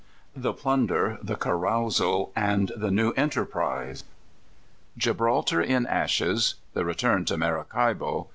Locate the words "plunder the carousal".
0.51-2.31